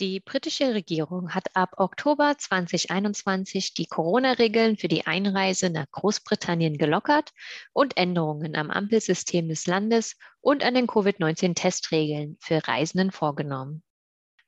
Die 0.00 0.18
britische 0.18 0.72
Regierung 0.72 1.34
hat 1.34 1.54
ab 1.54 1.74
Oktober 1.76 2.34
2021 2.38 3.74
die 3.74 3.84
Corona-Regeln 3.84 4.78
für 4.78 4.88
die 4.88 5.06
Einreise 5.06 5.68
nach 5.68 5.90
Großbritannien 5.90 6.78
gelockert 6.78 7.34
und 7.74 7.98
Änderungen 7.98 8.56
am 8.56 8.70
Ampelsystem 8.70 9.50
des 9.50 9.66
Landes 9.66 10.16
und 10.40 10.64
an 10.64 10.72
den 10.72 10.86
Covid-19-Testregeln 10.86 12.38
für 12.40 12.66
Reisenden 12.66 13.10
vorgenommen. 13.10 13.82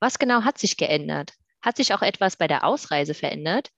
Was 0.00 0.18
genau 0.18 0.42
hat 0.42 0.56
sich 0.56 0.78
geändert? 0.78 1.34
Hat 1.60 1.76
sich 1.76 1.92
auch 1.92 2.00
etwas 2.00 2.36
bei 2.36 2.48
der 2.48 2.64
Ausreise 2.64 3.12
verändert? 3.12 3.70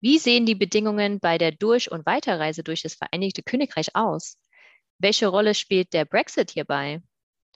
Wie 0.00 0.18
sehen 0.18 0.46
die 0.46 0.56
Bedingungen 0.56 1.20
bei 1.20 1.38
der 1.38 1.52
Durch- 1.52 1.92
und 1.92 2.06
Weiterreise 2.06 2.64
durch 2.64 2.82
das 2.82 2.96
Vereinigte 2.96 3.44
Königreich 3.44 3.94
aus? 3.94 4.36
Welche 4.98 5.28
Rolle 5.28 5.54
spielt 5.54 5.92
der 5.92 6.06
Brexit 6.06 6.50
hierbei? 6.50 7.02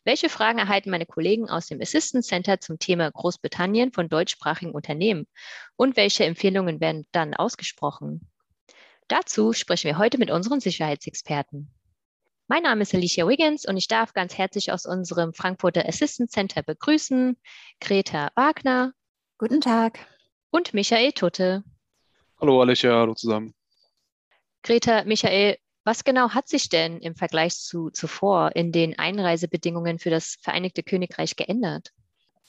Welche 0.04 0.28
Fragen 0.28 0.58
erhalten 0.58 0.90
meine 0.90 1.06
Kollegen 1.06 1.48
aus 1.48 1.66
dem 1.66 1.80
Assistance 1.80 2.28
Center 2.28 2.60
zum 2.60 2.78
Thema 2.78 3.10
Großbritannien 3.10 3.90
von 3.90 4.10
deutschsprachigen 4.10 4.72
Unternehmen? 4.72 5.26
Und 5.76 5.96
welche 5.96 6.24
Empfehlungen 6.24 6.78
werden 6.80 7.06
dann 7.12 7.32
ausgesprochen? 7.32 8.30
Dazu 9.08 9.54
sprechen 9.54 9.88
wir 9.88 9.96
heute 9.96 10.18
mit 10.18 10.30
unseren 10.30 10.60
Sicherheitsexperten. 10.60 11.70
Mein 12.48 12.64
Name 12.64 12.82
ist 12.82 12.94
Alicia 12.94 13.26
Wiggins 13.26 13.66
und 13.66 13.78
ich 13.78 13.88
darf 13.88 14.12
ganz 14.12 14.36
herzlich 14.36 14.70
aus 14.70 14.84
unserem 14.84 15.32
Frankfurter 15.32 15.88
Assistance 15.88 16.32
Center 16.32 16.62
begrüßen 16.62 17.38
Greta 17.80 18.30
Wagner. 18.34 18.92
Guten 19.38 19.62
Tag. 19.62 20.06
Und 20.50 20.74
Michael 20.74 21.12
Tutte. 21.12 21.64
Hallo 22.38 22.60
Alicia, 22.60 22.92
hallo 22.92 23.14
zusammen. 23.14 23.54
Greta, 24.62 25.04
Michael, 25.04 25.56
was 25.84 26.04
genau 26.04 26.30
hat 26.30 26.48
sich 26.48 26.68
denn 26.68 26.98
im 26.98 27.14
Vergleich 27.14 27.56
zu 27.56 27.90
zuvor 27.90 28.56
in 28.56 28.72
den 28.72 28.98
Einreisebedingungen 28.98 29.98
für 29.98 30.10
das 30.10 30.36
Vereinigte 30.40 30.82
Königreich 30.82 31.36
geändert? 31.36 31.92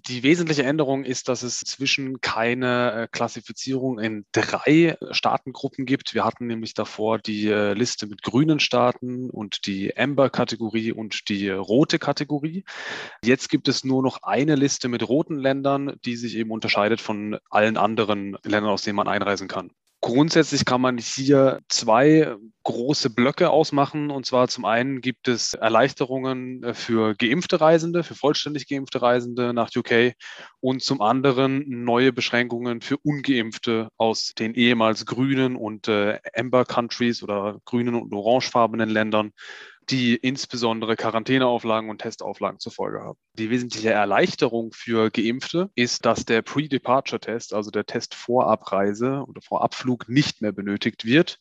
Die 0.08 0.22
wesentliche 0.22 0.62
Änderung 0.62 1.04
ist, 1.04 1.30
dass 1.30 1.42
es 1.42 1.62
zwischen 1.62 2.22
keine 2.22 2.92
äh, 2.94 3.08
Klassifizierung 3.12 3.98
in 3.98 4.24
drei 4.34 4.98
Staatengruppen 5.10 5.88
gibt. 5.88 6.14
Wir 6.14 6.24
hatten 6.24 6.46
nämlich 6.46 6.76
davor 6.76 7.18
die 7.18 7.48
äh, 7.48 7.74
Liste 7.74 8.06
mit 8.06 8.22
grünen 8.22 8.60
Staaten 8.60 9.32
und 9.32 9.66
die 9.66 9.98
Amber-Kategorie 9.98 10.92
und 10.92 11.28
die 11.30 11.50
rote 11.50 11.98
Kategorie. 11.98 12.66
Jetzt 13.24 13.50
gibt 13.50 13.68
es 13.68 13.84
nur 13.84 14.04
noch 14.04 14.22
eine 14.22 14.54
Liste 14.54 14.90
mit 14.90 15.10
roten 15.10 15.40
Ländern, 15.40 15.96
die 16.06 16.18
sich 16.18 16.36
eben 16.36 16.52
unterscheidet 16.52 17.02
von 17.02 17.40
allen 17.50 17.76
anderen 17.76 18.38
Ländern, 18.44 18.72
aus 18.72 18.84
denen 18.84 18.98
man 18.98 19.08
einreisen 19.08 19.48
kann. 19.48 19.72
Grundsätzlich 20.02 20.66
kann 20.66 20.82
man 20.82 20.98
hier 20.98 21.62
zwei 21.68 22.36
große 22.64 23.10
Blöcke 23.10 23.50
ausmachen. 23.50 24.12
Und 24.12 24.26
zwar 24.26 24.48
zum 24.48 24.66
einen 24.66 25.02
gibt 25.02 25.28
es 25.28 25.54
Erleichterungen 25.54 26.64
äh, 26.64 26.74
für 26.74 27.16
geimpfte 27.16 27.62
Reisende, 27.62 28.04
für 28.04 28.16
vollständig 28.16 28.68
geimpfte 28.68 29.02
Reisende 29.02 29.54
nach 29.54 29.70
UK 29.76 30.14
und 30.60 30.84
zum 30.84 31.02
anderen 31.02 31.64
neue 31.68 32.12
Beschränkungen 32.12 32.82
für 32.82 32.98
ungeimpfte 32.98 33.90
aus 33.98 34.34
den 34.38 34.54
ehemals 34.54 35.06
grünen 35.06 35.56
und 35.56 35.88
äh, 35.88 36.20
Amber 36.36 36.66
Countries 36.66 37.24
oder 37.24 37.60
grünen 37.66 37.96
und 37.96 38.14
orangefarbenen 38.14 38.90
Ländern 38.90 39.32
die 39.90 40.16
insbesondere 40.16 40.96
Quarantäneauflagen 40.96 41.90
und 41.90 42.02
Testauflagen 42.02 42.60
zur 42.60 42.72
Folge 42.72 43.02
haben. 43.02 43.20
Die 43.34 43.50
wesentliche 43.50 43.92
Erleichterung 43.92 44.72
für 44.74 45.10
Geimpfte 45.12 45.70
ist, 45.76 46.06
dass 46.06 46.26
der 46.26 46.42
Pre-Departure-Test, 46.42 47.54
also 47.54 47.72
der 47.72 47.86
Test 47.86 48.16
vor 48.16 48.48
Abreise 48.48 49.24
oder 49.28 49.42
vor 49.42 49.64
Abflug, 49.64 50.10
nicht 50.10 50.42
mehr 50.42 50.52
benötigt 50.52 51.06
wird. 51.06 51.40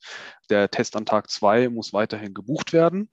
Der 0.50 0.70
Test 0.70 0.96
an 0.96 1.06
Tag 1.06 1.30
zwei 1.30 1.68
muss 1.68 1.92
weiterhin 1.92 2.34
gebucht 2.34 2.72
werden. 2.72 3.10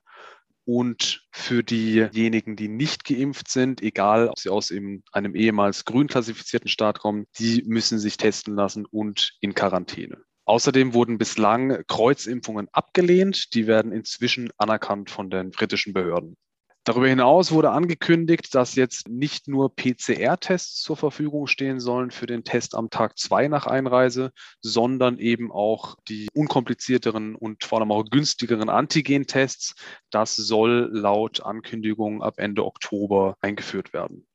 Und 0.63 1.27
für 1.31 1.63
diejenigen, 1.63 2.55
die 2.55 2.67
nicht 2.67 3.03
geimpft 3.03 3.49
sind, 3.49 3.81
egal 3.81 4.27
ob 4.27 4.37
sie 4.37 4.49
aus 4.49 4.71
einem 4.71 5.35
ehemals 5.35 5.85
grün 5.85 6.07
klassifizierten 6.07 6.69
Staat 6.69 6.99
kommen, 6.99 7.25
die 7.39 7.63
müssen 7.65 7.97
sich 7.97 8.15
testen 8.15 8.55
lassen 8.55 8.85
und 8.85 9.37
in 9.41 9.55
Quarantäne. 9.55 10.23
Außerdem 10.51 10.93
wurden 10.93 11.17
bislang 11.17 11.81
Kreuzimpfungen 11.87 12.67
abgelehnt. 12.73 13.53
Die 13.53 13.67
werden 13.67 13.93
inzwischen 13.93 14.49
anerkannt 14.57 15.09
von 15.09 15.29
den 15.29 15.51
britischen 15.51 15.93
Behörden. 15.93 16.35
Darüber 16.83 17.07
hinaus 17.07 17.53
wurde 17.53 17.71
angekündigt, 17.71 18.53
dass 18.53 18.75
jetzt 18.75 19.07
nicht 19.07 19.47
nur 19.47 19.73
PCR-Tests 19.73 20.81
zur 20.81 20.97
Verfügung 20.97 21.47
stehen 21.47 21.79
sollen 21.79 22.11
für 22.11 22.25
den 22.25 22.43
Test 22.43 22.75
am 22.75 22.89
Tag 22.89 23.17
zwei 23.17 23.47
nach 23.47 23.65
Einreise, 23.65 24.33
sondern 24.59 25.19
eben 25.19 25.53
auch 25.53 25.95
die 26.09 26.27
unkomplizierteren 26.33 27.35
und 27.35 27.63
vor 27.63 27.79
allem 27.79 27.93
auch 27.93 28.03
günstigeren 28.03 28.67
Antigen-Tests. 28.67 29.75
Das 30.09 30.35
soll 30.35 30.89
laut 30.91 31.45
Ankündigung 31.45 32.21
ab 32.21 32.33
Ende 32.39 32.65
Oktober 32.65 33.37
eingeführt 33.39 33.93
werden. 33.93 34.27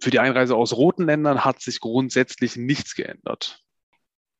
Für 0.00 0.08
die 0.08 0.20
Einreise 0.20 0.56
aus 0.56 0.72
roten 0.72 1.04
Ländern 1.04 1.44
hat 1.44 1.60
sich 1.60 1.80
grundsätzlich 1.80 2.56
nichts 2.56 2.94
geändert. 2.94 3.62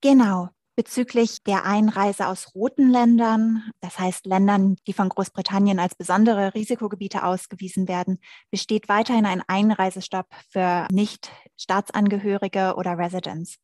Genau. 0.00 0.48
Bezüglich 0.78 1.42
der 1.42 1.64
Einreise 1.64 2.28
aus 2.28 2.54
roten 2.54 2.88
Ländern, 2.88 3.68
das 3.80 3.98
heißt 3.98 4.26
Ländern, 4.26 4.76
die 4.86 4.92
von 4.92 5.08
Großbritannien 5.08 5.80
als 5.80 5.96
besondere 5.96 6.54
Risikogebiete 6.54 7.24
ausgewiesen 7.24 7.88
werden, 7.88 8.20
besteht 8.52 8.88
weiterhin 8.88 9.26
ein 9.26 9.42
Einreisestopp 9.48 10.28
für 10.48 10.86
Nicht-Staatsangehörige 10.92 12.76
oder 12.76 12.96
Residents. 12.96 13.56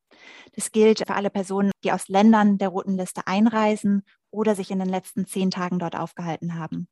Das 0.56 0.72
gilt 0.72 1.06
für 1.06 1.14
alle 1.14 1.30
Personen, 1.30 1.70
die 1.84 1.92
aus 1.92 2.08
Ländern 2.08 2.58
der 2.58 2.70
roten 2.70 2.96
Liste 2.96 3.28
einreisen 3.28 4.02
oder 4.32 4.56
sich 4.56 4.72
in 4.72 4.80
den 4.80 4.88
letzten 4.88 5.24
zehn 5.24 5.52
Tagen 5.52 5.78
dort 5.78 5.94
aufgehalten 5.94 6.58
haben. 6.58 6.88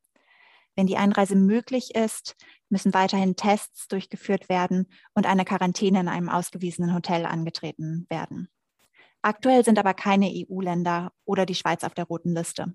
Wenn 0.77 0.87
die 0.87 0.99
Einreise 0.99 1.35
möglich 1.35 1.97
ist, 1.97 2.37
müssen 2.69 2.95
weiterhin 2.95 3.35
Tests 3.35 3.89
durchgeführt 3.89 4.49
werden 4.49 4.87
und 5.15 5.27
eine 5.27 5.45
Quarantäne 5.45 5.99
in 5.99 6.07
einem 6.07 6.29
ausgewiesenen 6.29 6.95
Hotel 6.95 7.27
angetreten 7.27 8.07
werden. 8.09 8.49
Aktuell 9.23 9.65
sind 9.65 9.79
aber 9.79 9.95
keine 9.95 10.31
EU-Länder 10.31 11.13
oder 11.25 11.47
die 11.47 11.55
Schweiz 11.55 11.85
auf 11.85 11.95
der 11.95 12.05
roten 12.05 12.35
Liste. 12.35 12.75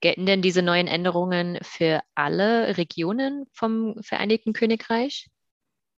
Gelten 0.00 0.26
denn 0.26 0.42
diese 0.42 0.62
neuen 0.62 0.88
Änderungen 0.88 1.58
für 1.62 2.02
alle 2.14 2.76
Regionen 2.76 3.46
vom 3.52 3.94
Vereinigten 4.02 4.52
Königreich? 4.52 5.30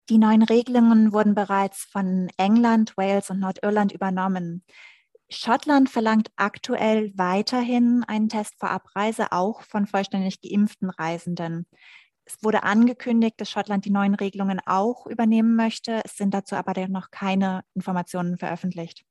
Die 0.08 0.19
neuen 0.19 0.42
Regelungen 0.42 1.12
wurden 1.12 1.34
bereits 1.34 1.84
von 1.84 2.28
England, 2.36 2.97
Wales 2.97 3.30
und 3.30 3.38
Nordirland 3.38 3.92
übernommen. 3.92 4.64
Schottland 5.30 5.88
verlangt 5.88 6.30
aktuell 6.36 7.12
weiterhin 7.16 8.04
einen 8.06 8.28
Test 8.28 8.56
vor 8.59 8.70
Abreise, 8.70 9.32
auch 9.32 9.62
von 9.62 9.86
vollständig 9.86 10.41
geimpften 10.42 10.91
Reisenden. 10.91 11.66
Es 12.25 12.43
wurde 12.43 12.62
angekündigt, 12.62 13.34
dass 13.38 13.50
Schottland 13.50 13.84
die 13.84 13.91
neuen 13.91 14.15
Regelungen 14.15 14.60
auch 14.65 15.06
übernehmen 15.06 15.56
möchte. 15.56 16.00
Es 16.05 16.16
sind 16.16 16.33
dazu 16.33 16.55
aber 16.55 16.88
noch 16.88 17.10
keine 17.10 17.65
Informationen 17.75 18.38
veröffentlicht. 18.38 19.05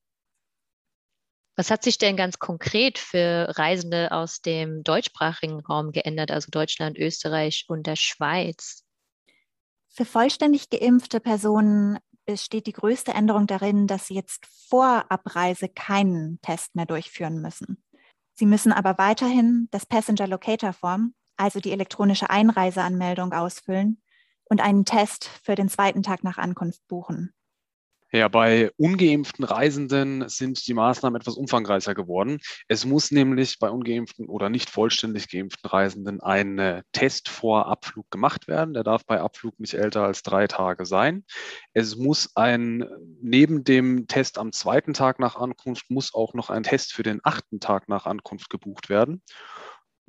Was 1.58 1.70
hat 1.70 1.84
sich 1.84 1.98
denn 1.98 2.16
ganz 2.16 2.40
konkret 2.40 2.98
für 2.98 3.54
Reisende 3.58 4.12
aus 4.12 4.42
dem 4.42 4.84
deutschsprachigen 4.84 5.60
Raum 5.60 5.92
geändert, 5.92 6.32
also 6.32 6.50
Deutschland, 6.50 6.98
Österreich 6.98 7.66
und 7.68 7.86
der 7.86 7.98
Schweiz? 7.98 8.86
Für 9.90 10.06
vollständig 10.06 10.70
geimpfte 10.70 11.20
Personen 11.20 12.00
besteht 12.26 12.68
die 12.68 12.72
größte 12.72 13.12
Änderung 13.12 13.46
darin, 13.48 13.88
dass 13.88 14.08
sie 14.08 14.14
jetzt 14.14 14.46
vor 14.70 15.12
Abreise 15.12 15.68
keinen 15.68 16.40
Test 16.42 16.76
mehr 16.76 16.86
durchführen 16.86 17.42
müssen. 17.42 17.84
Sie 18.34 18.46
müssen 18.46 18.72
aber 18.72 18.98
weiterhin 18.98 19.68
das 19.72 19.86
Passenger 19.86 20.28
Locator 20.28 20.72
Form, 20.72 21.14
also 21.42 21.60
die 21.60 21.72
elektronische 21.72 22.30
Einreiseanmeldung 22.30 23.34
ausfüllen 23.34 24.02
und 24.46 24.62
einen 24.62 24.86
Test 24.86 25.30
für 25.44 25.56
den 25.56 25.70
zweiten 25.70 26.04
Tag 26.04 26.24
nach 26.24 26.38
Ankunft 26.38 26.88
buchen. 26.88 27.34
Ja, 28.14 28.28
bei 28.28 28.72
ungeimpften 28.76 29.46
Reisenden 29.46 30.28
sind 30.28 30.68
die 30.68 30.74
Maßnahmen 30.74 31.20
etwas 31.20 31.36
umfangreicher 31.36 31.96
geworden. 31.96 32.40
Es 32.68 32.86
muss 32.86 33.10
nämlich 33.10 33.58
bei 33.58 33.70
ungeimpften 33.70 34.28
oder 34.28 34.50
nicht 34.50 34.70
vollständig 34.70 35.30
geimpften 35.30 35.70
Reisenden 35.70 36.20
ein 36.20 36.82
Test 36.92 37.30
vor 37.30 37.68
Abflug 37.68 38.12
gemacht 38.12 38.50
werden. 38.50 38.74
Der 38.74 38.84
darf 38.84 39.06
bei 39.06 39.22
Abflug 39.22 39.58
nicht 39.62 39.76
älter 39.76 40.04
als 40.04 40.24
drei 40.24 40.48
Tage 40.48 40.86
sein. 40.86 41.24
Es 41.72 41.96
muss 41.96 42.36
ein, 42.36 42.86
neben 43.22 43.64
dem 43.64 44.08
Test 44.08 44.38
am 44.38 44.52
zweiten 44.52 44.94
Tag 44.94 45.18
nach 45.20 45.38
Ankunft, 45.38 45.90
muss 45.90 46.14
auch 46.14 46.34
noch 46.34 46.50
ein 46.50 46.64
Test 46.64 46.92
für 46.92 47.04
den 47.04 47.22
achten 47.24 47.62
Tag 47.62 47.88
nach 47.88 48.06
Ankunft 48.06 48.50
gebucht 48.50 48.90
werden. 48.90 49.24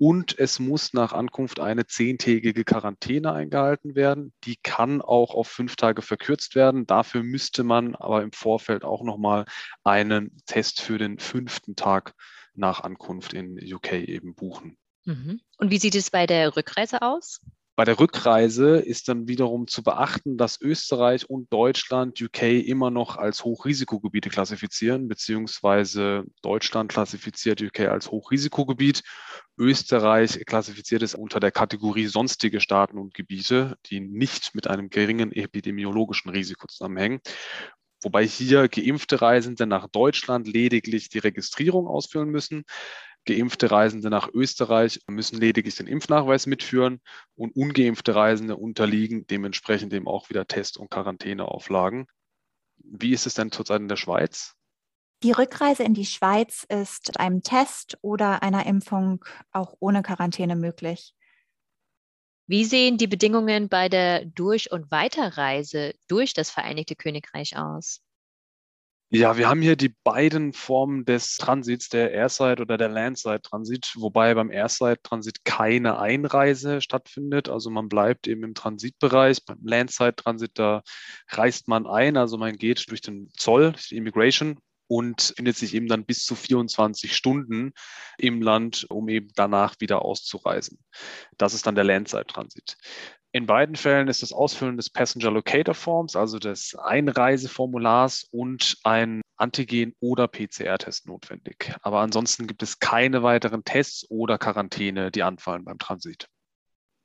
Und 0.03 0.37
es 0.37 0.59
muss 0.59 0.95
nach 0.95 1.13
Ankunft 1.13 1.61
eine 1.61 1.87
zehntägige 1.87 2.65
Quarantäne 2.65 3.33
eingehalten 3.33 3.95
werden. 3.95 4.33
Die 4.43 4.57
kann 4.57 5.01
auch 5.01 5.33
auf 5.33 5.47
fünf 5.47 5.77
Tage 5.77 6.03
verkürzt 6.03 6.57
werden. 6.57 6.89
Dafür 6.89 7.23
müsste 7.23 7.63
man 7.63 7.95
aber 7.95 8.25
im 8.25 8.33
Vorfeld 8.33 8.83
auch 8.83 9.05
nochmal 9.05 9.45
einen 9.85 10.43
Test 10.47 10.83
für 10.83 10.99
den 10.99 11.21
fünften 11.21 11.77
Tag 11.77 12.15
nach 12.53 12.81
Ankunft 12.81 13.33
in 13.33 13.57
UK 13.57 13.93
eben 13.93 14.35
buchen. 14.35 14.77
Mhm. 15.05 15.41
Und 15.59 15.71
wie 15.71 15.79
sieht 15.79 15.95
es 15.95 16.11
bei 16.11 16.27
der 16.27 16.57
Rückreise 16.57 17.03
aus? 17.03 17.41
Bei 17.75 17.85
der 17.85 17.99
Rückreise 17.99 18.77
ist 18.77 19.09
dann 19.09 19.29
wiederum 19.29 19.67
zu 19.67 19.83
beachten, 19.83 20.37
dass 20.37 20.61
Österreich 20.61 21.31
und 21.31 21.51
Deutschland 21.51 22.21
UK 22.21 22.43
immer 22.43 22.91
noch 22.91 23.17
als 23.17 23.45
Hochrisikogebiete 23.45 24.29
klassifizieren, 24.29 25.09
beziehungsweise 25.09 26.25
Deutschland 26.43 26.93
klassifiziert 26.93 27.63
UK 27.63 27.81
als 27.81 28.11
Hochrisikogebiet. 28.11 29.03
Österreich 29.57 30.45
klassifiziert 30.45 31.03
es 31.03 31.15
unter 31.15 31.41
der 31.41 31.51
Kategorie 31.51 32.07
sonstige 32.09 32.61
Staaten 32.61 32.99
und 32.99 33.15
Gebiete, 33.15 33.79
die 33.87 34.01
nicht 34.01 34.55
mit 34.55 34.67
einem 34.67 34.91
geringen 34.91 35.33
epidemiologischen 35.33 36.31
Risiko 36.31 36.67
zusammenhängen. 36.67 37.21
Wobei 38.03 38.27
hier 38.27 38.69
geimpfte 38.69 39.23
Reisende 39.23 39.65
nach 39.65 39.89
Deutschland 39.89 40.47
lediglich 40.47 41.09
die 41.09 41.21
Registrierung 41.21 41.87
ausfüllen 41.87 42.29
müssen. 42.29 42.65
Geimpfte 43.25 43.71
Reisende 43.71 44.11
nach 44.11 44.29
Österreich 44.33 45.01
müssen 45.07 45.39
lediglich 45.39 45.77
den 45.77 45.87
Impfnachweis 45.87 46.47
mitführen 46.47 47.01
und 47.37 47.55
ungeimpfte 47.55 48.15
Reisende 48.15 48.57
unterliegen 48.57 49.27
dementsprechend 49.27 49.93
eben 49.93 50.09
auch 50.09 50.29
wieder 50.29 50.47
Test- 50.47 50.77
und 50.77 50.91
Quarantäneauflagen. 50.91 52.07
Wie 52.79 53.13
ist 53.13 53.27
es 53.27 53.35
denn 53.35 53.53
zurzeit 53.53 53.81
in 53.81 53.89
der 53.89 53.97
Schweiz? 53.97 54.55
Die 55.23 55.31
Rückreise 55.31 55.85
in 55.85 55.95
die 55.95 56.07
Schweiz 56.07 56.67
ist 56.69 57.07
mit 57.07 57.21
einem 57.21 57.43
Test 57.43 57.97
oder 58.03 58.43
einer 58.43 58.67
Impfung 58.67 59.25
auch 59.53 59.77
ohne 59.79 60.03
Quarantäne 60.03 60.57
möglich. 60.57 61.15
Wie 62.49 62.65
sehen 62.65 62.99
die 62.99 63.07
Bedingungen 63.07 63.69
bei 63.69 63.89
der 63.89 64.25
Durch- 64.25 64.73
und 64.73 64.91
Weiterreise 64.91 65.95
durch 66.09 66.35
das 66.35 66.51
Vereinigte 66.51 66.97
Königreich 66.97 67.57
aus? 67.57 68.03
Ja, 69.15 69.37
wir 69.37 69.47
haben 69.47 69.61
hier 69.61 69.77
die 69.77 69.95
beiden 70.05 70.55
Formen 70.55 71.05
des 71.05 71.37
Transits, 71.37 71.91
der 71.91 72.13
Airside 72.13 72.63
oder 72.63 72.79
der 72.79 72.89
Landside-Transit, 72.89 73.93
wobei 73.97 74.33
beim 74.33 74.51
Airside-Transit 74.51 75.45
keine 75.45 75.99
Einreise 75.99 76.81
stattfindet. 76.81 77.51
Also 77.51 77.69
man 77.69 77.91
bleibt 77.91 78.27
eben 78.27 78.43
im 78.43 78.55
Transitbereich. 78.55 79.45
Beim 79.45 79.59
Landside-Transit, 79.63 80.53
da 80.55 80.83
reist 81.29 81.69
man 81.69 81.87
ein, 81.87 82.17
also 82.17 82.39
man 82.39 82.57
geht 82.57 82.89
durch 82.89 83.03
den 83.03 83.29
Zoll, 83.37 83.75
die 83.91 83.99
Immigration 83.99 84.59
und 84.87 85.35
findet 85.37 85.59
sich 85.59 85.75
eben 85.75 85.89
dann 85.89 86.07
bis 86.07 86.25
zu 86.25 86.35
24 86.35 87.15
Stunden 87.15 87.73
im 88.17 88.41
Land, 88.41 88.87
um 88.89 89.11
eben 89.11 89.29
danach 89.35 89.75
wieder 89.79 90.07
auszureisen. 90.07 90.79
Das 91.37 91.53
ist 91.53 91.67
dann 91.67 91.75
der 91.75 91.85
Landside-Transit. 91.85 92.79
In 93.35 93.47
beiden 93.47 93.77
Fällen 93.77 94.09
ist 94.09 94.21
das 94.23 94.35
Ausfüllen 94.35 94.77
des 94.77 94.91
Passenger 94.91 95.31
Locator 95.31 95.75
Forms, 95.75 96.17
also 96.17 96.39
des 96.39 96.75
Einreiseformulars 96.75 98.29
und 98.31 98.77
ein 98.85 99.23
Antigen- 99.39 99.95
oder 100.01 100.29
PCR-Test 100.29 101.07
notwendig. 101.07 101.75
Aber 101.81 102.01
ansonsten 102.01 102.47
gibt 102.47 102.63
es 102.63 102.79
keine 102.79 103.23
weiteren 103.23 103.65
Tests 103.65 104.05
oder 104.11 104.37
Quarantäne, 104.37 105.11
die 105.11 105.23
anfallen 105.23 105.65
beim 105.65 105.79
Transit. 105.79 106.29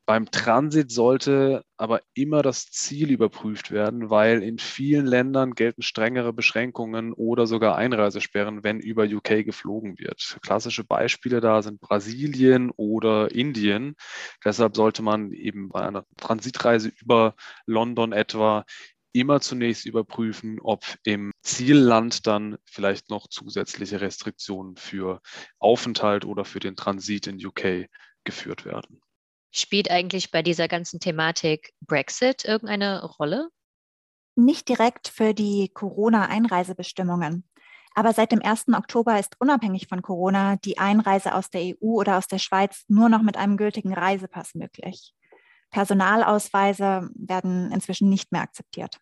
Beim 0.07 0.31
Transit 0.31 0.89
sollte 0.89 1.63
aber 1.75 2.01
immer 2.13 2.42
das 2.42 2.68
Ziel 2.71 3.12
überprüft 3.12 3.71
werden, 3.71 4.09
weil 4.09 4.42
in 4.42 4.57
vielen 4.57 5.06
Ländern 5.06 5.54
gelten 5.54 5.81
strengere 5.81 6.31
Beschränkungen 6.31 7.12
oder 7.12 7.45
sogar 7.45 7.75
Einreisesperren, 7.75 8.63
wenn 8.63 8.80
über 8.80 9.04
UK 9.04 9.44
geflogen 9.44 10.00
wird. 10.00 10.38
Klassische 10.42 10.86
Beispiele 10.86 11.42
da 11.42 11.62
sind 11.62 11.81
Brasilien 11.81 12.71
oder 12.77 13.31
Indien. 13.36 13.95
Deshalb 14.45 14.77
sollte 14.77 15.01
man 15.01 15.33
eben 15.33 15.68
bei 15.68 15.81
einer 15.86 16.06
Transitreise 16.15 16.89
über 17.01 17.36
London 17.65 18.13
etwa 18.13 18.63
immer 19.12 19.42
zunächst 19.42 19.86
überprüfen, 19.86 20.59
ob 20.62 20.86
im 21.04 21.31
Zielland 21.42 22.25
dann 22.27 22.57
vielleicht 22.63 23.09
noch 23.09 23.27
zusätzliche 23.27 24.00
Restriktionen 24.00 24.77
für 24.77 25.21
Aufenthalt 25.59 26.24
oder 26.24 26.45
für 26.45 26.59
den 26.62 26.77
Transit 26.77 27.27
in 27.27 27.45
UK 27.45 27.88
geführt 28.24 28.63
werden. 28.63 29.01
Spielt 29.51 29.89
eigentlich 29.89 30.31
bei 30.31 30.41
dieser 30.41 30.67
ganzen 30.67 30.99
Thematik 30.99 31.73
Brexit 31.81 32.45
irgendeine 32.45 33.03
Rolle? 33.03 33.49
Nicht 34.35 34.69
direkt 34.69 35.07
für 35.07 35.33
die 35.33 35.69
Corona-Einreisebestimmungen. 35.73 37.47
Aber 37.95 38.13
seit 38.13 38.31
dem 38.31 38.44
1. 38.44 38.67
Oktober 38.75 39.19
ist 39.19 39.35
unabhängig 39.39 39.88
von 39.88 40.03
Corona 40.03 40.57
die 40.57 40.77
Einreise 40.77 41.33
aus 41.33 41.49
der 41.49 41.61
EU 41.61 41.95
oder 41.95 42.17
aus 42.19 42.27
der 42.27 42.38
Schweiz 42.38 42.83
nur 42.88 43.09
noch 43.09 43.23
mit 43.23 43.38
einem 43.38 43.57
gültigen 43.57 43.94
Reisepass 43.94 44.53
möglich. 44.53 45.15
Personalausweise 45.71 47.09
werden 47.15 47.71
inzwischen 47.71 48.09
nicht 48.09 48.31
mehr 48.31 48.41
akzeptiert. 48.41 48.99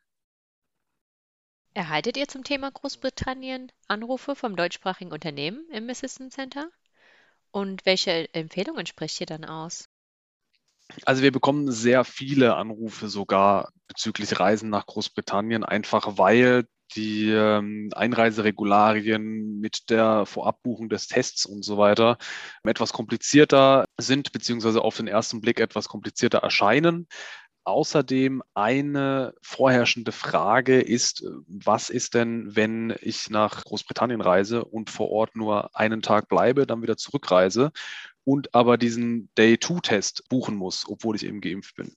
Erhaltet 1.74 2.16
ihr 2.16 2.30
zum 2.30 2.46
Thema 2.46 2.72
Großbritannien 2.72 3.70
Anrufe 3.90 4.34
vom 4.34 4.56
deutschsprachigen 4.56 5.12
Unternehmen 5.12 5.68
im 5.72 5.90
Assistance 5.90 6.38
Center? 6.38 6.70
Und 7.52 7.86
welche 7.86 8.34
Empfehlungen 8.34 8.86
spricht 8.86 9.20
ihr 9.20 9.28
dann 9.28 9.44
aus? 9.44 9.90
Also 11.04 11.24
wir 11.24 11.32
bekommen 11.32 11.72
sehr 11.72 12.04
viele 12.04 12.56
Anrufe 12.56 13.10
sogar 13.10 13.70
bezüglich 13.88 14.40
Reisen 14.40 14.70
nach 14.70 14.86
Großbritannien, 14.86 15.64
einfach 15.64 16.18
weil 16.18 16.66
die 16.96 17.32
ähm, 17.32 17.90
Einreiseregularien 17.96 19.60
mit 19.60 19.90
der 19.90 20.26
Vorabbuchung 20.26 20.88
des 20.88 21.08
Tests 21.08 21.46
und 21.46 21.64
so 21.64 21.78
weiter 21.78 22.18
etwas 22.64 22.94
komplizierter 22.94 23.86
sind, 24.00 24.32
beziehungsweise 24.32 24.82
auf 24.82 24.96
den 24.98 25.08
ersten 25.08 25.42
Blick 25.42 25.60
etwas 25.60 25.88
komplizierter 25.88 26.40
erscheinen. 26.40 27.08
Außerdem 27.64 28.44
eine 28.54 29.34
vorherrschende 29.42 30.12
Frage 30.12 30.80
ist, 30.80 31.26
was 31.48 31.90
ist 31.90 32.14
denn, 32.14 32.56
wenn 32.56 32.94
ich 33.02 33.32
nach 33.32 33.64
Großbritannien 33.64 34.22
reise 34.22 34.64
und 34.64 34.92
vor 34.92 35.10
Ort 35.10 35.36
nur 35.36 35.76
einen 35.76 36.04
Tag 36.04 36.30
bleibe, 36.30 36.68
dann 36.68 36.84
wieder 36.84 36.96
zurückreise 36.96 37.72
und 38.26 38.54
aber 38.54 38.78
diesen 38.78 39.30
Day-2-Test 39.38 40.28
buchen 40.28 40.56
muss, 40.56 40.86
obwohl 40.90 41.16
ich 41.16 41.26
eben 41.26 41.40
geimpft 41.40 41.76
bin. 41.76 41.96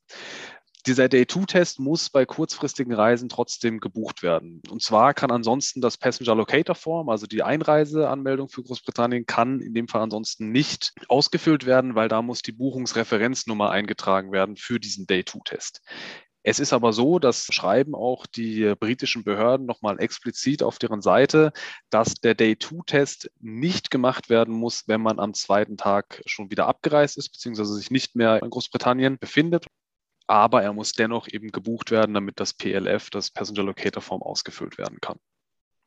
Dieser 0.87 1.09
Day-2-Test 1.09 1.81
muss 1.81 2.09
bei 2.09 2.25
kurzfristigen 2.25 2.95
Reisen 2.95 3.29
trotzdem 3.29 3.81
gebucht 3.81 4.23
werden. 4.23 4.63
Und 4.71 4.81
zwar 4.81 5.13
kann 5.13 5.31
ansonsten 5.31 5.81
das 5.81 5.99
Passenger 5.99 6.37
Locator 6.37 6.75
Form, 6.75 7.09
also 7.09 7.27
die 7.27 7.43
Einreiseanmeldung 7.43 8.49
für 8.49 8.63
Großbritannien, 8.63 9.27
kann 9.27 9.61
in 9.61 9.75
dem 9.75 9.89
Fall 9.89 10.03
ansonsten 10.03 10.51
nicht 10.51 10.95
ausgefüllt 11.09 11.67
werden, 11.67 11.95
weil 11.95 12.09
da 12.09 12.23
muss 12.23 12.43
die 12.43 12.53
Buchungsreferenznummer 12.53 13.71
eingetragen 13.71 14.31
werden 14.33 14.57
für 14.57 14.79
diesen 14.79 15.07
Day-2-Test. 15.07 15.83
Es 16.49 16.61
ist 16.61 16.73
aber 16.73 16.95
so, 16.95 17.19
das 17.19 17.45
schreiben 17.51 17.95
auch 17.95 18.25
die 18.25 18.75
britischen 18.81 19.23
Behörden 19.23 19.67
nochmal 19.67 20.01
explizit 20.01 20.63
auf 20.63 20.79
deren 20.79 21.03
Seite, 21.03 21.53
dass 21.91 22.15
der 22.15 22.35
Day-2-Test 22.35 23.31
nicht 23.39 23.91
gemacht 23.91 24.31
werden 24.31 24.55
muss, 24.55 24.89
wenn 24.89 25.03
man 25.03 25.19
am 25.19 25.35
zweiten 25.35 25.77
Tag 25.77 26.23
schon 26.25 26.51
wieder 26.51 26.67
abgereist 26.67 27.19
ist, 27.19 27.29
beziehungsweise 27.29 27.75
sich 27.75 27.91
nicht 27.91 28.17
mehr 28.17 28.43
in 28.43 28.49
Großbritannien 28.49 29.19
befindet. 29.19 29.67
Aber 30.27 30.63
er 30.63 30.73
muss 30.73 30.95
dennoch 30.95 31.29
eben 31.29 31.53
gebucht 31.53 31.91
werden, 31.91 32.15
damit 32.15 32.41
das 32.41 32.55
PLF, 32.55 33.11
das 33.11 33.31
Passenger 33.31 33.65
Locator 33.65 34.01
Form, 34.01 34.23
ausgefüllt 34.23 34.79
werden 34.79 35.03
kann. 35.03 35.19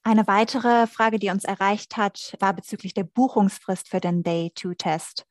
Eine 0.03 0.27
weitere 0.27 0.85
Frage, 0.85 1.17
die 1.17 1.31
uns 1.31 1.43
erreicht 1.43 1.97
hat, 1.97 2.37
war 2.39 2.53
bezüglich 2.53 2.93
der 2.93 3.05
Buchungsfrist 3.05 3.89
für 3.89 3.99
den 3.99 4.21
Day-2-Test. 4.21 5.25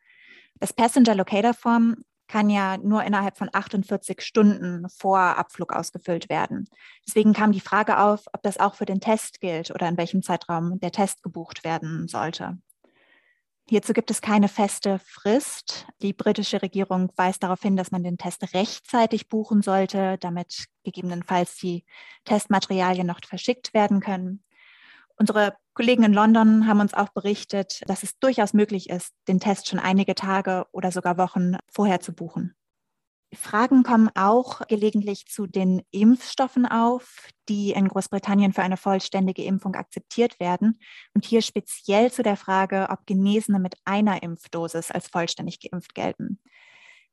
Das 0.58 0.72
Passenger 0.72 1.14
Locator 1.14 1.54
Form 1.54 2.02
kann 2.30 2.48
ja 2.48 2.78
nur 2.78 3.02
innerhalb 3.02 3.36
von 3.36 3.50
48 3.52 4.20
Stunden 4.20 4.88
vor 4.88 5.18
Abflug 5.18 5.72
ausgefüllt 5.72 6.28
werden. 6.28 6.68
Deswegen 7.04 7.32
kam 7.32 7.50
die 7.50 7.60
Frage 7.60 7.98
auf, 7.98 8.22
ob 8.32 8.42
das 8.44 8.60
auch 8.60 8.76
für 8.76 8.84
den 8.84 9.00
Test 9.00 9.40
gilt 9.40 9.72
oder 9.72 9.88
in 9.88 9.96
welchem 9.96 10.22
Zeitraum 10.22 10.78
der 10.78 10.92
Test 10.92 11.24
gebucht 11.24 11.64
werden 11.64 12.06
sollte. 12.06 12.56
Hierzu 13.68 13.92
gibt 13.92 14.12
es 14.12 14.20
keine 14.20 14.46
feste 14.46 15.00
Frist. 15.00 15.86
Die 16.02 16.12
britische 16.12 16.62
Regierung 16.62 17.10
weist 17.16 17.42
darauf 17.42 17.62
hin, 17.62 17.76
dass 17.76 17.90
man 17.90 18.04
den 18.04 18.16
Test 18.16 18.54
rechtzeitig 18.54 19.28
buchen 19.28 19.60
sollte, 19.60 20.16
damit 20.18 20.66
gegebenenfalls 20.84 21.56
die 21.56 21.84
Testmaterialien 22.24 23.08
noch 23.08 23.20
verschickt 23.24 23.74
werden 23.74 23.98
können. 23.98 24.44
Unsere 25.16 25.56
Kollegen 25.80 26.02
in 26.02 26.12
London 26.12 26.66
haben 26.66 26.80
uns 26.80 26.92
auch 26.92 27.08
berichtet, 27.08 27.80
dass 27.86 28.02
es 28.02 28.18
durchaus 28.18 28.52
möglich 28.52 28.90
ist, 28.90 29.14
den 29.28 29.40
Test 29.40 29.66
schon 29.66 29.78
einige 29.78 30.14
Tage 30.14 30.66
oder 30.72 30.92
sogar 30.92 31.16
Wochen 31.16 31.56
vorher 31.72 32.00
zu 32.00 32.12
buchen. 32.12 32.54
Fragen 33.32 33.82
kommen 33.82 34.10
auch 34.14 34.60
gelegentlich 34.66 35.24
zu 35.24 35.46
den 35.46 35.80
Impfstoffen 35.90 36.66
auf, 36.66 37.30
die 37.48 37.70
in 37.70 37.88
Großbritannien 37.88 38.52
für 38.52 38.60
eine 38.60 38.76
vollständige 38.76 39.42
Impfung 39.42 39.74
akzeptiert 39.74 40.38
werden. 40.38 40.78
Und 41.14 41.24
hier 41.24 41.40
speziell 41.40 42.12
zu 42.12 42.22
der 42.22 42.36
Frage, 42.36 42.88
ob 42.90 43.06
Genesene 43.06 43.58
mit 43.58 43.76
einer 43.86 44.22
Impfdosis 44.22 44.90
als 44.90 45.08
vollständig 45.08 45.60
geimpft 45.60 45.94
gelten. 45.94 46.40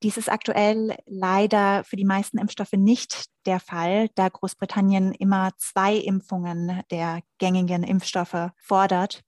Dies 0.03 0.17
ist 0.17 0.31
aktuell 0.31 0.95
leider 1.07 1.83
für 1.83 1.95
die 1.95 2.05
meisten 2.05 2.37
Impfstoffe 2.37 2.73
nicht 2.73 3.25
der 3.47 3.59
Fall, 3.59 4.09
da 4.13 4.29
Großbritannien 4.29 5.11
immer 5.13 5.51
zwei 5.57 5.95
Impfungen 5.95 6.83
der 6.91 7.21
gängigen 7.39 7.83
Impfstoffe 7.83 8.51
fordert. 8.57 9.23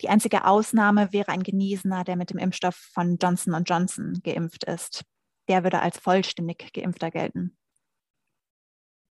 Die 0.00 0.08
einzige 0.08 0.44
Ausnahme 0.44 1.12
wäre 1.12 1.28
ein 1.28 1.44
Geniesener, 1.44 2.02
der 2.02 2.16
mit 2.16 2.30
dem 2.30 2.38
Impfstoff 2.38 2.74
von 2.74 3.16
Johnson 3.20 3.62
Johnson 3.64 4.20
geimpft 4.24 4.64
ist. 4.64 5.04
Der 5.48 5.62
würde 5.62 5.80
als 5.80 5.98
vollständig 5.98 6.72
geimpfter 6.72 7.10
gelten. 7.10 7.56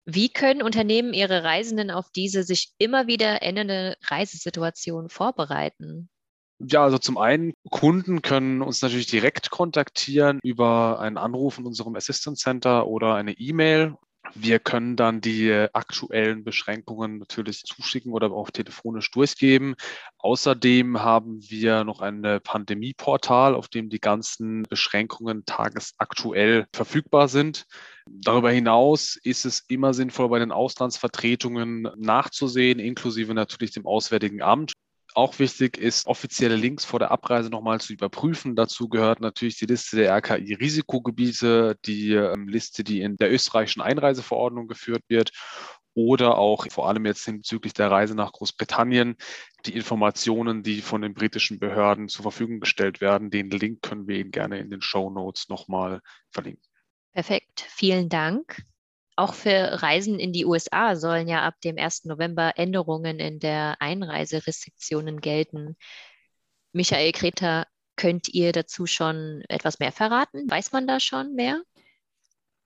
Wie 0.07 0.31
können 0.31 0.63
Unternehmen 0.63 1.15
ihre 1.15 1.45
Reisenden 1.45 1.91
auf 1.91 2.11
diese 2.11 2.45
sich 2.45 2.73
immer 2.79 3.07
wieder 3.07 3.43
ändernde 3.43 3.97
Reisesituation 4.03 5.09
vorbereiten? 5.09 6.11
Ja, 6.59 6.85
also 6.85 6.99
zum 6.99 7.19
einen, 7.19 7.53
Kunden 7.71 8.23
können 8.23 8.63
uns 8.63 8.81
natürlich 8.81 9.09
direkt 9.09 9.51
kontaktieren 9.51 10.39
über 10.43 11.01
einen 11.01 11.19
Anruf 11.19 11.59
in 11.59 11.67
unserem 11.67 11.97
Assistance 11.97 12.43
Center 12.43 12.87
oder 12.87 13.15
eine 13.15 13.33
E-Mail. 13.33 13.97
Wir 14.37 14.59
können 14.59 14.97
dann 14.97 15.21
die 15.21 15.53
aktuellen 15.73 16.45
Beschränkungen 16.45 17.19
natürlich 17.19 17.63
zuschicken 17.65 18.13
oder 18.13 18.33
auch 18.33 18.51
telefonisch 18.51 19.11
durchgeben. 19.11 19.75
Außerdem 20.19 21.03
haben 21.03 21.41
wir 21.49 21.85
noch 21.85 22.01
ein 22.01 22.41
Pandemieportal, 22.43 23.55
auf 23.55 23.69
dem 23.69 23.91
die 23.91 24.01
ganzen 24.01 24.63
Beschränkungen 24.63 25.45
tagesaktuell 25.45 26.67
verfügbar 26.73 27.29
sind. 27.29 27.67
Darüber 28.07 28.51
hinaus 28.51 29.17
ist 29.23 29.45
es 29.45 29.65
immer 29.69 29.93
sinnvoll, 29.93 30.29
bei 30.31 30.39
den 30.39 30.53
Auslandsvertretungen 30.53 31.89
nachzusehen, 31.97 32.79
inklusive 32.79 33.35
natürlich 33.35 33.73
dem 33.73 33.87
Auswärtigen 33.87 34.41
Amt. 34.41 34.73
Auch 35.17 35.39
wichtig 35.39 35.79
ist, 35.79 36.07
offizielle 36.07 36.57
Links 36.57 36.85
vor 36.85 36.99
der 36.99 37.13
Abreise 37.13 37.49
nochmal 37.49 37.81
zu 37.81 37.93
überprüfen. 37.93 38.57
Dazu 38.57 38.89
gehört 38.89 39.21
natürlich 39.21 39.57
die 39.57 39.67
Liste 39.67 39.97
der 39.97 40.13
RKI-Risikogebiete, 40.13 41.77
die 41.85 42.15
ähm, 42.15 42.49
Liste, 42.49 42.83
die 42.83 43.01
in 43.01 43.17
der 43.17 43.33
österreichischen 43.33 43.81
Einreiseverordnung 43.81 44.67
geführt 44.67 45.05
wird 45.07 45.31
oder 45.95 46.37
auch 46.37 46.67
vor 46.71 46.89
allem 46.89 47.07
jetzt 47.07 47.25
hinbezüglich 47.25 47.73
der 47.73 47.93
Reise 47.93 48.17
nach 48.17 48.33
Großbritannien 48.33 49.17
die 49.65 49.77
Informationen, 49.77 50.65
die 50.65 50.83
von 50.83 51.03
den 51.03 51.15
britischen 51.15 51.61
Behörden 51.61 52.09
zur 52.09 52.25
Verfügung 52.25 52.59
gestellt 52.59 53.01
werden. 53.01 53.31
Den 53.31 53.51
Link 53.51 53.83
können 53.83 54.09
wir 54.09 54.19
Ihnen 54.19 54.33
gerne 54.33 54.59
in 54.59 54.71
den 54.71 54.83
Show 54.83 55.11
Notes 55.11 55.49
nochmal 55.49 56.01
verlinken. 56.31 56.65
Perfekt, 57.13 57.65
vielen 57.69 58.09
Dank. 58.09 58.65
Auch 59.17 59.35
für 59.35 59.83
Reisen 59.83 60.19
in 60.19 60.33
die 60.33 60.45
USA 60.45 60.97
sollen 60.97 61.29
ja 61.29 61.43
ab 61.43 61.55
dem 61.63 61.79
1. 61.79 62.07
November 62.07 62.53
Änderungen 62.57 63.21
in 63.21 63.39
der 63.39 63.77
Einreiserestriktionen 63.81 65.21
gelten. 65.21 65.77
Michael 66.73 67.13
Greta, 67.13 67.67
könnt 67.97 68.29
ihr 68.29 68.51
dazu 68.51 68.87
schon 68.87 69.43
etwas 69.49 69.79
mehr 69.79 69.93
verraten? 69.93 70.51
Weiß 70.51 70.73
man 70.73 70.89
da 70.89 70.99
schon 70.99 71.35
mehr? 71.35 71.63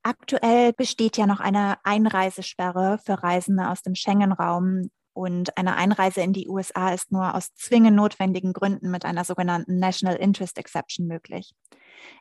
Aktuell 0.03 0.73
besteht 0.73 1.19
ja 1.19 1.27
noch 1.27 1.41
eine 1.41 1.77
Einreisesperre 1.85 2.99
für 3.05 3.23
Reisende 3.23 3.69
aus 3.69 3.83
dem 3.83 3.95
Schengen-Raum 3.95 4.91
und 5.13 5.59
eine 5.59 5.77
Einreise 5.77 6.21
in 6.21 6.33
die 6.33 6.49
USA 6.49 6.95
ist 6.95 7.11
nur 7.11 7.35
aus 7.35 7.53
zwingend 7.55 7.97
notwendigen 7.97 8.53
Gründen 8.53 8.91
mit 8.91 9.05
einer 9.05 9.25
sogenannten 9.25 9.79
National 9.79 10.17
Interest 10.17 10.57
Exception 10.57 11.09
möglich. 11.09 11.53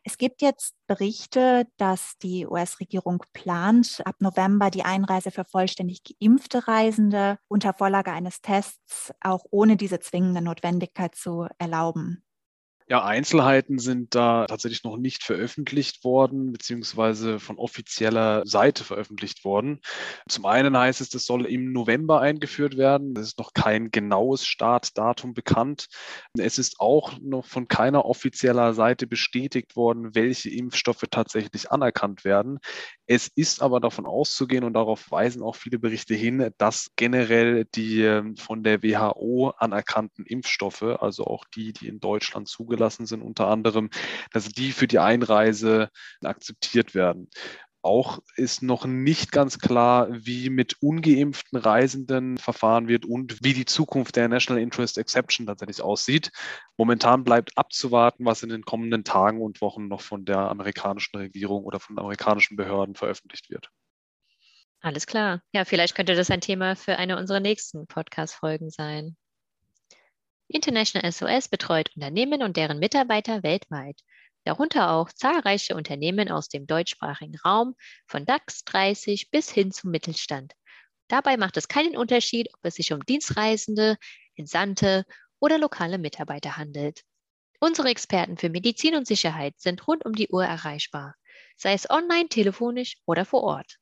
Es 0.03 0.17
gibt 0.17 0.41
jetzt 0.41 0.75
Berichte, 0.87 1.67
dass 1.77 2.17
die 2.21 2.47
US-Regierung 2.47 3.23
plant, 3.33 4.01
ab 4.05 4.15
November 4.19 4.69
die 4.69 4.83
Einreise 4.83 5.31
für 5.31 5.45
vollständig 5.45 6.01
geimpfte 6.03 6.67
Reisende 6.67 7.39
unter 7.47 7.73
Vorlage 7.73 8.11
eines 8.11 8.41
Tests 8.41 9.13
auch 9.21 9.43
ohne 9.51 9.77
diese 9.77 9.99
zwingende 9.99 10.41
Notwendigkeit 10.41 11.15
zu 11.15 11.47
erlauben. 11.57 12.23
Ja, 12.89 13.03
Einzelheiten 13.03 13.79
sind 13.79 14.15
da 14.15 14.45
tatsächlich 14.45 14.85
noch 14.85 14.95
nicht 14.95 15.21
veröffentlicht 15.21 16.05
worden, 16.05 16.53
beziehungsweise 16.53 17.37
von 17.37 17.57
offizieller 17.57 18.43
Seite 18.45 18.85
veröffentlicht 18.85 19.43
worden. 19.43 19.81
Zum 20.29 20.45
einen 20.45 20.77
heißt 20.77 21.01
es, 21.01 21.09
das 21.09 21.25
soll 21.25 21.45
im 21.47 21.73
November 21.73 22.21
eingeführt 22.21 22.77
werden. 22.77 23.13
Es 23.17 23.27
ist 23.27 23.39
noch 23.39 23.53
kein 23.53 23.91
genaues 23.91 24.45
Startdatum 24.45 25.33
bekannt. 25.33 25.87
Es 26.37 26.57
ist 26.57 26.79
auch 26.79 27.19
noch 27.19 27.45
von 27.45 27.67
keiner 27.67 28.05
offizieller 28.05 28.73
Seite 28.73 29.05
bestätigt 29.05 29.75
worden, 29.75 30.15
welche 30.15 30.49
Impfstoffe 30.49 31.03
tatsächlich 31.11 31.69
anerkannt 31.69 32.23
werden. 32.23 32.59
Es 33.05 33.27
ist 33.27 33.61
aber 33.61 33.81
davon 33.81 34.05
auszugehen 34.05 34.63
und 34.63 34.73
darauf 34.73 35.11
weisen 35.11 35.43
auch 35.43 35.57
viele 35.57 35.77
Berichte 35.77 36.13
hin, 36.13 36.51
dass 36.57 36.91
generell 36.95 37.65
die 37.65 38.01
ähm, 38.03 38.37
von 38.37 38.63
der 38.63 38.81
WHO 38.81 39.49
anerkannten 39.57 40.25
Impfstoffe, 40.25 40.83
also 40.83 41.25
auch 41.25 41.43
die, 41.53 41.73
die 41.73 41.89
in 41.89 41.99
Deutschland 41.99 42.47
zugelassen 42.47 42.76
sind, 42.77 43.21
unter 43.21 43.47
anderem, 43.47 43.89
dass 44.31 44.49
die 44.49 44.71
für 44.71 44.87
die 44.87 44.99
Einreise 44.99 45.89
akzeptiert 46.23 46.95
werden. 46.95 47.29
Auch 47.83 48.19
ist 48.35 48.63
noch 48.63 48.85
nicht 48.85 49.31
ganz 49.31 49.59
klar, 49.59 50.07
wie 50.11 50.49
mit 50.49 50.75
ungeimpften 50.81 51.57
Reisenden 51.57 52.37
verfahren 52.37 52.87
wird 52.87 53.05
und 53.05 53.43
wie 53.43 53.53
die 53.53 53.65
Zukunft 53.65 54.15
der 54.17 54.27
National 54.27 54.61
Interest 54.61 54.97
Exception 54.97 55.47
tatsächlich 55.47 55.81
aussieht. 55.81 56.31
Momentan 56.75 57.23
bleibt 57.23 57.57
abzuwarten, 57.57 58.25
was 58.25 58.43
in 58.43 58.49
den 58.49 58.63
kommenden 58.63 59.03
Tagen 59.05 59.41
und 59.41 59.61
Wochen 59.61 59.87
noch 59.87 60.01
von 60.01 60.25
der 60.25 60.39
amerikanischen 60.39 61.15
Regierung 61.15 61.63
oder 61.63 61.79
von 61.79 61.97
amerikanischen 61.97 62.57
Behörden 62.57 62.95
veröffentlicht 62.95 63.49
wird. 63.49 63.69
Alles 64.81 65.07
klar. 65.07 65.41
Ja, 65.53 65.63
vielleicht 65.63 65.95
könnte 65.95 66.15
das 66.15 66.29
ein 66.29 66.41
Thema 66.41 66.75
für 66.75 66.97
eine 66.97 67.17
unserer 67.17 67.39
nächsten 67.39 67.87
Podcast-Folgen 67.87 68.69
sein. 68.69 69.15
International 70.47 71.11
SOS 71.11 71.49
betreut 71.49 71.89
Unternehmen 71.95 72.43
und 72.43 72.57
deren 72.57 72.79
Mitarbeiter 72.79 73.43
weltweit 73.43 74.01
darunter 74.47 74.91
auch 74.91 75.11
zahlreiche 75.11 75.75
Unternehmen 75.75 76.31
aus 76.31 76.47
dem 76.47 76.67
deutschsprachigen 76.67 77.37
Raum, 77.43 77.75
von 78.07 78.25
DAX 78.25 78.63
30 78.63 79.29
bis 79.29 79.51
hin 79.51 79.71
zum 79.71 79.91
Mittelstand. 79.91 80.53
Dabei 81.09 81.35
macht 81.35 81.57
es 81.57 81.67
keinen 81.67 81.97
Unterschied, 81.97 82.47
ob 82.53 82.59
es 82.63 82.75
sich 82.75 82.93
um 82.93 83.05
Dienstreisende, 83.05 83.97
Entsandte 84.35 85.03
oder 85.39 85.57
lokale 85.57 85.97
Mitarbeiter 85.97 86.55
handelt. 86.55 87.01
Unsere 87.59 87.89
Experten 87.89 88.37
für 88.37 88.49
Medizin 88.49 88.95
und 88.95 89.05
Sicherheit 89.05 89.59
sind 89.59 89.85
rund 89.85 90.05
um 90.05 90.13
die 90.13 90.29
Uhr 90.29 90.45
erreichbar, 90.45 91.15
sei 91.57 91.73
es 91.73 91.89
online, 91.89 92.29
telefonisch 92.29 92.97
oder 93.05 93.25
vor 93.25 93.43
Ort. 93.43 93.77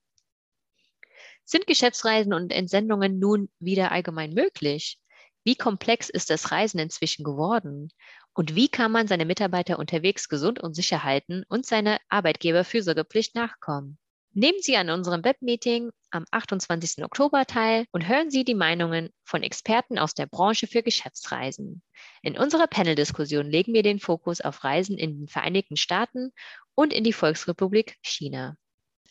Sind 1.44 1.68
Geschäftsreisen 1.68 2.34
und 2.34 2.52
Entsendungen 2.52 3.20
nun 3.20 3.52
wieder 3.60 3.92
allgemein 3.92 4.34
möglich? 4.34 4.98
Wie 5.46 5.56
komplex 5.56 6.10
ist 6.10 6.32
das 6.32 6.52
Reisen 6.52 6.80
inzwischen 6.80 7.24
geworden? 7.24 7.92
Und 8.34 8.56
wie 8.56 8.68
kann 8.68 8.92
man 8.92 9.08
seine 9.08 9.26
Mitarbeiter 9.26 9.78
unterwegs 9.78 10.28
gesund 10.28 10.60
und 10.60 10.74
sicher 10.74 11.04
halten 11.04 11.44
und 11.48 11.68
seine 11.68 12.00
Arbeitgeberfürsorgepflicht 12.10 13.36
nachkommen? 13.36 14.00
Nehmen 14.34 14.58
Sie 14.60 14.76
an 14.76 14.90
unserem 14.90 15.24
Webmeeting 15.24 15.92
am 16.10 16.26
28. 16.32 17.06
Oktober 17.06 17.46
teil 17.46 17.86
und 17.92 18.08
hören 18.08 18.32
Sie 18.32 18.44
die 18.44 18.56
Meinungen 18.56 19.12
von 19.24 19.44
Experten 19.44 20.00
aus 20.00 20.16
der 20.16 20.26
Branche 20.26 20.66
für 20.66 20.82
Geschäftsreisen. 20.82 21.84
In 22.24 22.40
unserer 22.40 22.66
Paneldiskussion 22.66 23.46
legen 23.46 23.76
wir 23.76 23.84
den 23.84 24.00
Fokus 24.00 24.42
auf 24.42 24.64
Reisen 24.64 24.98
in 24.98 25.20
den 25.20 25.28
Vereinigten 25.28 25.78
Staaten 25.78 26.32
und 26.74 26.92
in 26.92 27.04
die 27.04 27.14
Volksrepublik 27.14 27.98
China. 28.02 28.58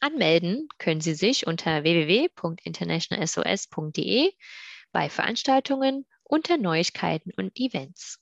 Anmelden 0.01 0.67
können 0.79 1.01
Sie 1.01 1.15
sich 1.15 1.47
unter 1.47 1.85
www.internationalsos.de 1.85 4.33
bei 4.91 5.09
Veranstaltungen 5.09 6.05
unter 6.25 6.57
Neuigkeiten 6.57 7.33
und 7.37 7.59
Events. 7.59 8.19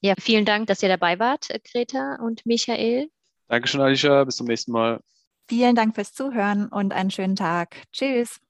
Ja, 0.00 0.14
vielen 0.20 0.44
Dank, 0.44 0.66
dass 0.66 0.82
ihr 0.82 0.88
dabei 0.88 1.18
wart, 1.18 1.48
Greta 1.70 2.16
und 2.16 2.44
Michael. 2.44 3.10
Dankeschön, 3.48 3.80
Alicia. 3.80 4.24
Bis 4.24 4.36
zum 4.36 4.46
nächsten 4.46 4.72
Mal. 4.72 5.00
Vielen 5.48 5.74
Dank 5.74 5.94
fürs 5.94 6.12
Zuhören 6.12 6.68
und 6.68 6.92
einen 6.92 7.10
schönen 7.10 7.36
Tag. 7.36 7.76
Tschüss. 7.92 8.40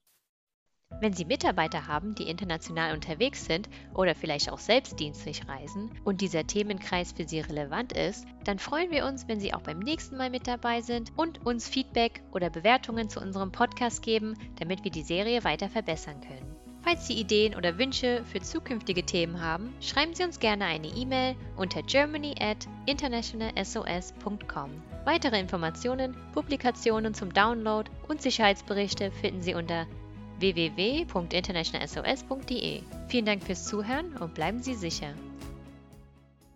Wenn 1.01 1.13
Sie 1.13 1.25
Mitarbeiter 1.25 1.87
haben, 1.87 2.15
die 2.15 2.29
international 2.29 2.95
unterwegs 2.95 3.45
sind 3.47 3.69
oder 3.95 4.15
vielleicht 4.15 4.51
auch 4.51 4.59
selbst 4.59 4.99
dienstlich 5.01 5.47
reisen 5.49 5.91
und 6.05 6.21
dieser 6.21 6.47
Themenkreis 6.47 7.13
für 7.13 7.27
Sie 7.27 7.41
relevant 7.41 7.93
ist, 7.93 8.27
dann 8.45 8.59
freuen 8.59 8.91
wir 8.91 9.05
uns, 9.05 9.27
wenn 9.27 9.41
Sie 9.41 9.53
auch 9.53 9.63
beim 9.63 9.81
nächsten 9.81 10.17
Mal 10.17 10.31
mit 10.31 10.47
dabei 10.47 10.83
sind 10.83 11.13
und 11.17 11.45
uns 11.45 11.69
Feedback 11.69 12.23
oder 12.33 12.49
Bewertungen 12.49 13.09
zu 13.09 13.21
unserem 13.21 13.51
Podcast 13.51 14.03
geben, 14.03 14.35
damit 14.57 14.85
wir 14.85 14.91
die 14.91 15.03
Serie 15.03 15.43
weiter 15.45 15.69
verbessern 15.69 16.21
können. 16.21 16.64
Falls 16.85 17.07
Sie 17.07 17.15
Ideen 17.15 17.55
oder 17.55 17.79
Wünsche 17.79 18.23
für 18.31 18.43
zukünftige 18.43 19.03
Themen 19.03 19.41
haben, 19.41 19.73
schreiben 19.81 20.15
Sie 20.15 20.23
uns 20.23 20.39
gerne 20.39 20.67
eine 20.67 20.89
E-Mail 20.89 21.35
unter 21.57 21.83
germany 21.83 22.35
at 22.39 22.69
internationalsos.com. 22.85 24.71
Weitere 25.07 25.41
Informationen, 25.41 26.15
Publikationen 26.35 27.15
zum 27.15 27.33
Download 27.33 27.91
und 28.09 28.21
Sicherheitsberichte 28.21 29.11
finden 29.13 29.41
Sie 29.41 29.55
unter 29.55 29.87
www.internationalsos.de. 30.41 32.83
Vielen 33.09 33.25
Dank 33.25 33.43
fürs 33.43 33.65
Zuhören 33.65 34.15
und 34.19 34.35
bleiben 34.35 34.63
Sie 34.63 34.75
sicher. 34.75 35.15